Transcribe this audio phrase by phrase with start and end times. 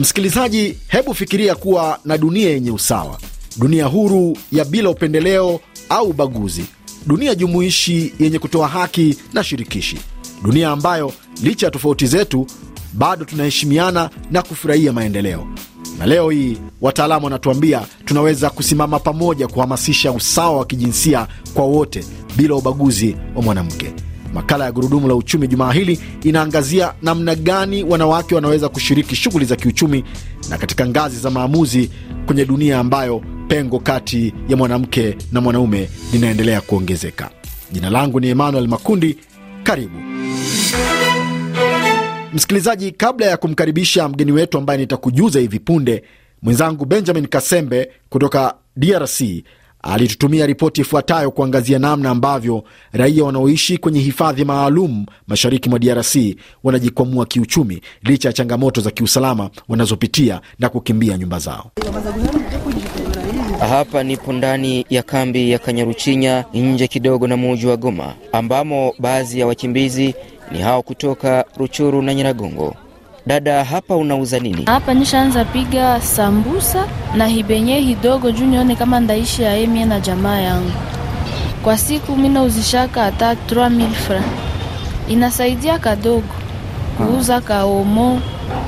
[0.00, 3.18] Msikilizaji, hebu fikiria kuwa na dunia yenye usawa,
[3.56, 6.64] dunia huru ya bila upendeleo au ubaguzi,
[7.06, 9.96] dunia jumuishi yenye kutoa haki na shirikishi,
[10.42, 12.46] dunia ambayo licha ya tofauti zetu
[12.92, 15.46] bado tunaheshimiana na kufurahia maendeleo.
[15.98, 22.04] Na leo hii wataalamu wanatuambia tunaweza kusimama pamoja kuhamasisha usawa wa kijinsia kwa wote
[22.36, 23.92] bila ubaguzi wa mwanamke.
[24.34, 29.56] Makala ya Gurudumu la Uchumi jumaa hili inaangazia namna gani wanawake wanaweza kushiriki shughuli za
[29.56, 30.04] kiuchumi
[30.50, 31.90] na katika ngazi za maamuzi
[32.26, 37.30] kwenye dunia ambayo pengo kati ya mwanamke na mwanaume linaendelea kuongezeka.
[37.72, 39.16] Jina langu ni Emmanuel Makundi.
[39.62, 39.98] Karibu
[42.34, 42.90] msikilizaji.
[42.92, 46.02] Kabla ya kumkaribisha mgeni wetu ambaye nitakujuza hivi punde,
[46.42, 49.20] mwenzangu Benjamin Kasembe kutoka DRC
[49.82, 56.16] alitutumia ripoti ifuatayo kuangazia namna ambavyo raia wanaoishi kwenye hifadhi maalum mashariki mwa DRC
[56.64, 61.70] wanajikwamua kiuchumi licha ya changamoto za kiusalama wanazopitia na kukimbia nyumba zao.
[63.60, 69.40] Hapa nipo ndani ya kambi ya Kanyaruchinya nje kidogo na muji wa Goma, ambamo baadhi
[69.40, 70.14] ya wakimbizi
[70.52, 72.76] ni hao kutoka Ruchuru na Nyiragongo.
[73.26, 74.64] Dada, hapa unauza nini?
[74.66, 80.70] Hapa nishaanza piga sambusa na hibenye hidogo juu nione kama ndaishi aemie na jamaa yangu.
[81.64, 84.26] Kwa siku minauzishaka hata 3000 francs,
[85.08, 86.22] inasaidia kadogo
[86.96, 88.20] kuuza kaomo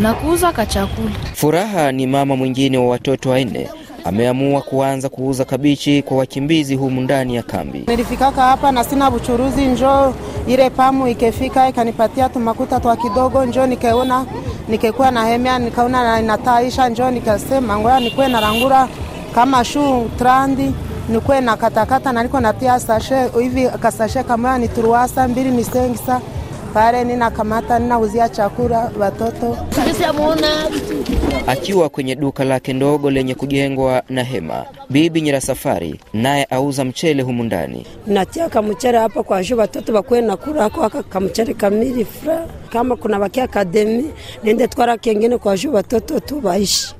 [0.00, 1.10] na kuuza kachakula.
[1.34, 3.68] Furaha ni mama mwingine wa watoto wanne
[4.08, 7.84] ameamua kuanza kuuza kabichi kwa wakimbizi humu ndani ya kambi.
[7.88, 10.14] Nilifikaka hapa na sina buchuruzi, njo
[10.46, 14.26] ile pamu ikefika ikanipatia tumakuta twa kidogo, njo nikaona
[14.68, 18.88] nikekuwa na hemia nikaona na inataisha, njo nikasema ngoja nikuwe na rangura
[19.34, 20.72] kama shu trandi
[21.08, 26.20] nikuwe na katakata naliko natia sashe hivi kasashe kamoya ni turuasa mbili ni sengisa
[26.76, 29.56] pale ninakamata ninauzia chakula watoto.
[31.46, 37.22] Akiwa kwenye duka lake ndogo lenye kujengwa na hema, bibi Nyira Safari naye auza mchele
[37.22, 37.86] humu ndani.
[38.06, 42.96] natia kamchele hapa kwa juu watoto bakuwe na kula kwa aka kamuchere kamili fra kama
[42.96, 44.10] kuna wakia akademi
[44.44, 46.94] nende twara kengine kwa juu watoto tu baishi.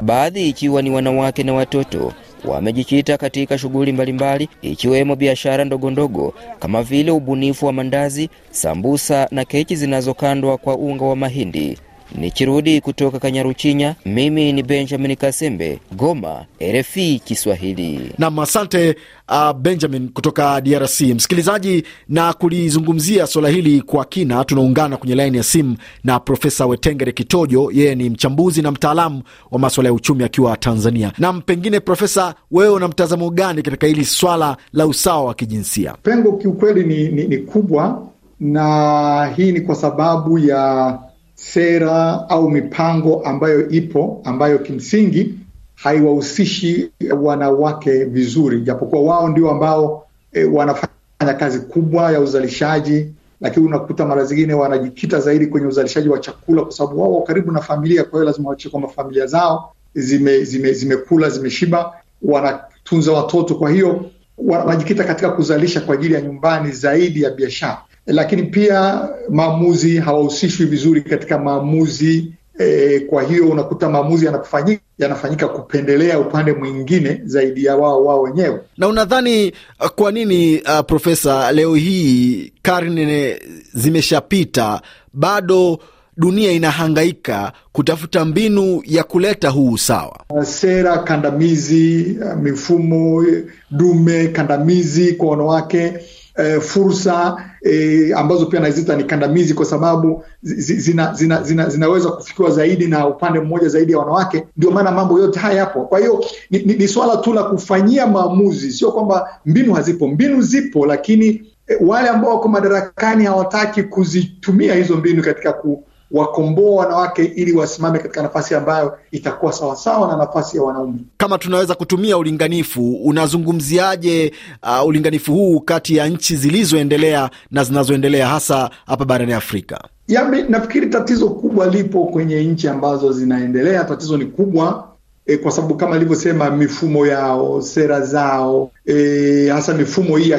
[0.00, 2.12] Baadhi ikiwa ni wanawake na watoto
[2.44, 9.44] wamejikita katika shughuli mbalimbali ikiwemo biashara ndogo ndogo kama vile ubunifu wa mandazi, sambusa na
[9.44, 11.78] keki zinazokandwa kwa unga wa mahindi.
[12.18, 18.12] Nikirudi kutoka Kanyaruchinya, mimi ni Benjamin Kasembe, Goma, RFI Kiswahili.
[18.18, 18.96] Nam, asante
[19.28, 21.00] uh, Benjamin kutoka DRC.
[21.00, 27.12] Msikilizaji, na kulizungumzia suala hili kwa kina, tunaungana kwenye laini ya simu na Profesa Wetengere
[27.12, 27.70] Kitojo.
[27.72, 31.12] Yeye ni mchambuzi na mtaalamu wa maswala ya uchumi akiwa Tanzania.
[31.18, 35.94] Nam, pengine Profesa, wewe una mtazamo gani katika hili swala la usawa wa kijinsia?
[36.02, 38.06] Pengo kiukweli ni, ni, ni kubwa,
[38.40, 40.98] na hii ni kwa sababu ya
[41.42, 45.34] sera au mipango ambayo ipo ambayo kimsingi
[45.74, 53.06] haiwahusishi wanawake vizuri, japokuwa wao ndio ambao e, wanafanya kazi kubwa ya uzalishaji,
[53.40, 57.60] lakini unakuta mara zingine wanajikita zaidi kwenye uzalishaji wa chakula, kwa sababu wao karibu na
[57.60, 58.04] familia.
[58.04, 61.92] Kwa hiyo lazima wahakikishe kwamba familia zao zime, zime, zimekula zimeshiba,
[62.22, 63.54] wanatunza watoto.
[63.54, 69.96] Kwa hiyo wanajikita katika kuzalisha kwa ajili ya nyumbani zaidi ya biashara lakini pia maamuzi
[69.98, 77.64] hawahusishwi vizuri katika maamuzi e, kwa hiyo unakuta maamuzi yanafanyika yanafanyika kupendelea upande mwingine zaidi
[77.64, 78.60] ya wao wao wenyewe.
[78.78, 83.40] Na unadhani uh, kwa nini uh, Profesa, leo hii karne
[83.74, 84.80] zimeshapita
[85.12, 85.78] bado
[86.16, 90.20] dunia inahangaika kutafuta mbinu ya kuleta huu usawa?
[90.44, 93.24] Sera kandamizi, mifumo
[93.70, 95.92] dume kandamizi kwa wanawake
[96.36, 102.50] E, fursa e, ambazo pia nazita ni kandamizi kwa sababu zina, zina, zina, zinaweza kufikiwa
[102.50, 104.46] zaidi na upande mmoja zaidi ya wanawake.
[104.56, 105.80] Ndio maana mambo yote haya yapo.
[105.84, 110.08] Kwa hiyo ni, ni, ni swala tu la kufanyia maamuzi, sio kwamba mbinu hazipo.
[110.08, 111.26] Mbinu zipo, lakini
[111.68, 117.98] e, wale ambao wako madarakani hawataki kuzitumia hizo mbinu katika ku wakomboa wanawake ili wasimame
[117.98, 120.98] katika nafasi ambayo itakuwa sawasawa na nafasi ya wanaume.
[121.16, 124.32] Kama tunaweza kutumia ulinganifu, unazungumziaje
[124.62, 129.80] uh, ulinganifu huu kati ya nchi zilizoendelea na zinazoendelea hasa hapa barani Afrika?
[130.08, 133.84] Yami, nafikiri tatizo kubwa lipo kwenye nchi ambazo zinaendelea.
[133.84, 134.88] Tatizo ni kubwa
[135.26, 140.30] e, kwa sababu kama alivyosema mifumo yao, sera zao, e, hasa mifumo hii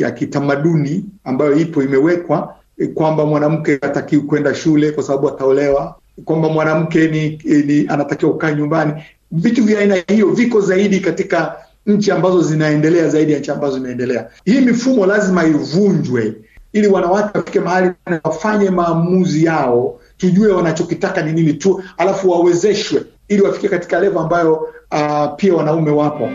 [0.00, 2.54] ya kitamaduni ambayo ipo imewekwa
[2.94, 5.94] kwamba mwanamke hatakiwi kwenda shule kwa sababu ataolewa,
[6.24, 8.92] kwamba mwanamke ni, ni anatakiwa kukaa nyumbani.
[9.32, 11.56] Vitu vya aina hiyo viko zaidi katika
[11.86, 14.28] nchi ambazo zinaendelea zaidi ya nchi ambazo zinaendelea.
[14.44, 16.34] Hii mifumo lazima ivunjwe
[16.72, 17.90] ili wanawake wafike mahali
[18.24, 24.54] wafanye maamuzi yao tujue wanachokitaka ni nini tu, alafu wawezeshwe ili wafike katika levo ambayo
[24.92, 26.30] uh, pia wanaume wapo.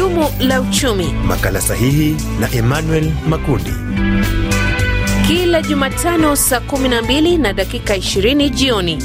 [0.00, 3.72] Gurudumu la uchumi, makala sahihi na Emmanuel Makundi,
[5.26, 8.98] kila Jumatano saa 12 na dakika 20 jioni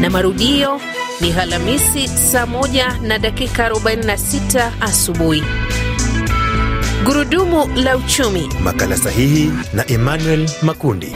[0.00, 0.80] na marudio
[1.20, 5.42] ni Alhamisi saa 1 na dakika 46 asubuhi.
[7.04, 11.12] Gurudumu la uchumi, makala sahihi na Emmanuel Makundi.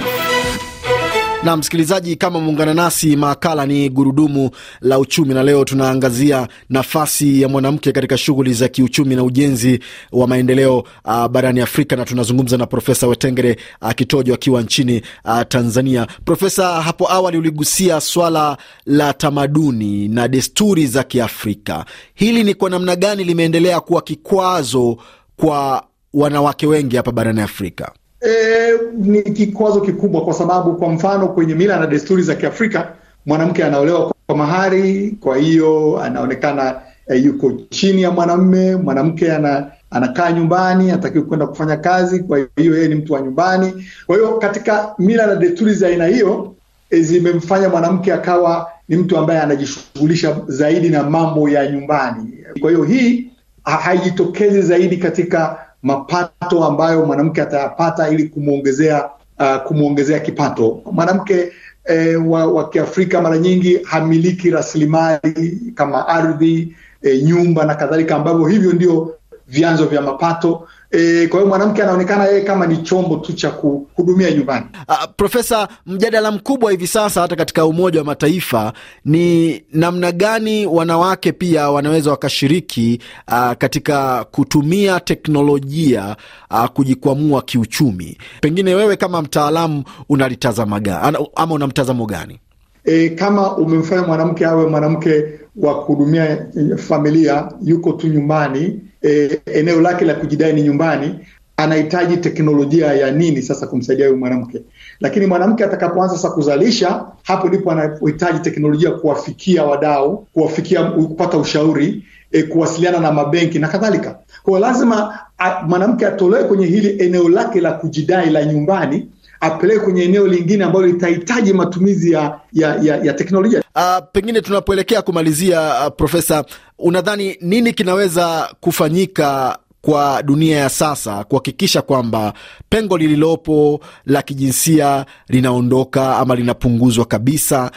[1.45, 4.51] Na msikilizaji, kama muungana nasi, makala ni gurudumu
[4.81, 9.81] la uchumi, na leo tunaangazia nafasi ya mwanamke katika shughuli za kiuchumi na ujenzi
[10.13, 15.41] wa maendeleo uh, barani Afrika, na tunazungumza na Profesa Wetengere uh, Kitojo akiwa nchini uh,
[15.49, 16.07] Tanzania.
[16.25, 18.57] Profesa, hapo awali uligusia swala
[18.87, 21.85] la tamaduni na desturi za Kiafrika.
[22.15, 24.97] Hili ni kwa namna gani limeendelea kuwa kikwazo
[25.37, 25.85] kwa
[26.15, 27.93] wanawake wengi hapa barani Afrika?
[28.27, 32.93] E, ni kikwazo kikubwa kwa sababu kwa mfano kwenye mila na desturi za Kiafrika
[33.27, 38.77] mwanamke anaolewa kwa mahari, kwa hiyo anaonekana e, yuko chini ya mwanamume.
[38.77, 43.87] Mwanamke ana, anakaa nyumbani, hatakiwi kwenda kufanya kazi, kwa hiyo yeye ni mtu wa nyumbani.
[44.07, 46.55] Kwa hiyo katika mila na desturi za aina hiyo
[46.91, 52.45] e, zimemfanya mwanamke akawa ni mtu ambaye anajishughulisha zaidi na mambo ya nyumbani.
[52.61, 53.31] Kwa hiyo hii
[53.65, 59.11] haijitokezi zaidi katika mapato ambayo mwanamke atayapata ili kumwongezea
[59.41, 60.83] uh, kumwongezea kipato.
[60.93, 61.53] Mwanamke
[61.85, 68.47] eh, wa, wa Kiafrika mara nyingi hamiliki rasilimali kama ardhi, eh, nyumba na kadhalika, ambavyo
[68.47, 69.15] hivyo ndio
[69.49, 70.69] vyanzo vya mapato.
[70.93, 74.67] E, kwa hiyo mwanamke anaonekana yeye kama ni chombo tu cha kuhudumia nyumbani.
[74.89, 78.73] Uh, Profesa, mjadala mkubwa hivi sasa hata katika Umoja wa Mataifa
[79.05, 86.17] ni namna gani wanawake pia wanaweza wakashiriki uh, katika kutumia teknolojia
[86.51, 88.19] uh, kujikwamua kiuchumi.
[88.41, 92.41] Pengine wewe kama mtaalamu unalitazama gani ama una mtazamo gani?
[92.85, 95.25] E, kama umemfanya mwanamke awe mwanamke
[95.57, 96.47] wa kuhudumia
[96.77, 101.15] familia, yuko tu nyumbani e, eneo lake la kujidai ni nyumbani,
[101.57, 104.63] anahitaji teknolojia ya nini sasa kumsaidia huyu mwanamke?
[105.01, 112.43] Lakini mwanamke atakapoanza sasa kuzalisha, hapo ndipo anapohitaji teknolojia kuwafikia wadau, kuwafikia, kupata ushauri e,
[112.43, 114.19] kuwasiliana na mabenki na kadhalika.
[114.43, 115.19] Kwa lazima
[115.67, 119.09] mwanamke atolewe kwenye hili eneo lake la kujidai la nyumbani
[119.41, 123.63] apeleke kwenye eneo lingine ambalo litahitaji matumizi ya, ya, ya, ya teknolojia.
[123.77, 126.45] Uh, pengine tunapoelekea kumalizia, uh, Profesa,
[126.79, 132.33] unadhani nini kinaweza kufanyika kwa dunia ya sasa kuhakikisha kwamba
[132.69, 137.71] pengo lililopo la kijinsia linaondoka ama linapunguzwa kabisa?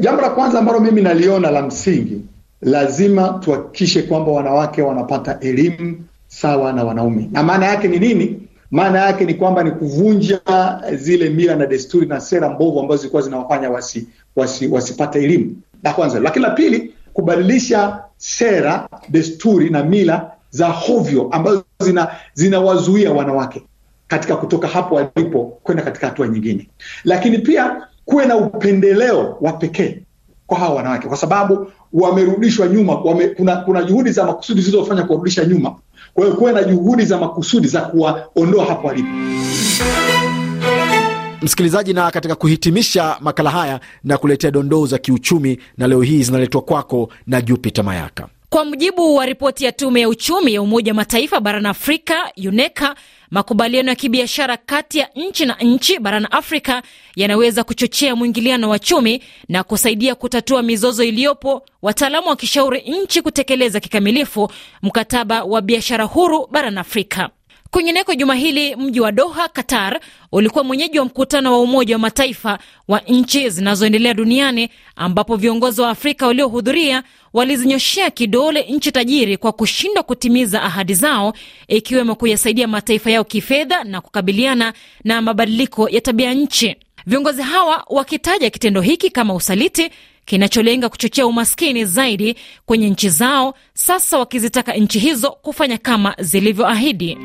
[0.00, 2.20] Jambo la kwanza ambalo mimi naliona la msingi,
[2.62, 7.28] lazima tuhakikishe kwamba wanawake wanapata elimu sawa na wanaume.
[7.32, 8.42] Na maana yake ni nini?
[8.70, 10.40] Maana yake ni kwamba ni kuvunja
[10.94, 15.56] zile mila na desturi na sera mbovu ambazo zilikuwa zinawafanya wasi, wasi, wasipate elimu.
[15.82, 16.20] La kwanza.
[16.20, 21.64] Lakini la pili, kubadilisha sera, desturi na mila za hovyo ambazo
[22.34, 23.62] zinawazuia zina wanawake
[24.08, 26.68] katika kutoka hapo walipo kwenda katika hatua nyingine.
[27.04, 30.02] Lakini pia kuwe na upendeleo wa pekee
[30.46, 32.94] kwa hawa wanawake, kwa sababu wamerudishwa nyuma.
[32.94, 35.74] Wame, kuna, kuna juhudi za makusudi zilizofanya kuwarudisha nyuma.
[36.14, 39.08] Kwa hiyo kuwe na juhudi za makusudi za kuwaondoa hapo walipo.
[41.42, 46.62] Msikilizaji, na katika kuhitimisha makala haya na kuletea dondoo za kiuchumi, na leo hii zinaletwa
[46.62, 48.28] kwako na Jupiter Mayaka.
[48.50, 52.14] Kwa mujibu wa ripoti ya tume ya uchumi ya Umoja wa Mataifa barani Afrika,
[52.48, 52.94] UNECA,
[53.30, 56.82] makubaliano ya kibiashara kati ya nchi na nchi barani Afrika
[57.16, 64.50] yanaweza kuchochea mwingiliano wa chumi na kusaidia kutatua mizozo iliyopo, wataalamu wakishauri nchi kutekeleza kikamilifu
[64.82, 67.30] mkataba wa biashara huru barani Afrika.
[67.70, 70.00] Kwingineko juma hili, mji wa Doha, Qatar,
[70.32, 72.58] ulikuwa mwenyeji wa mkutano wa Umoja wa Mataifa
[72.88, 80.02] wa nchi zinazoendelea duniani, ambapo viongozi wa Afrika waliohudhuria walizinyoshea kidole nchi tajiri kwa kushindwa
[80.02, 81.32] kutimiza ahadi zao,
[81.68, 84.72] ikiwemo kuyasaidia mataifa yao kifedha na kukabiliana
[85.04, 86.76] na mabadiliko ya tabia nchi.
[87.06, 89.90] Viongozi hawa wakitaja kitendo hiki kama usaliti
[90.24, 92.34] kinacholenga kuchochea umaskini zaidi
[92.66, 97.18] kwenye nchi zao, sasa wakizitaka nchi hizo kufanya kama zilivyoahidi.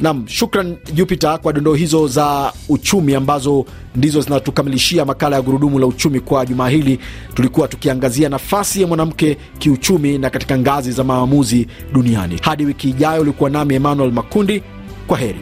[0.00, 3.64] Nam, shukran Jupiter kwa dondoo hizo za uchumi ambazo
[3.96, 6.98] ndizo zinatukamilishia makala ya gurudumu la uchumi kwa jumaa hili.
[7.34, 12.38] Tulikuwa tukiangazia nafasi ya mwanamke kiuchumi na katika ngazi za maamuzi duniani.
[12.42, 14.62] Hadi wiki ijayo, ulikuwa nami Emmanuel Makundi.
[15.06, 15.40] Kwa heri.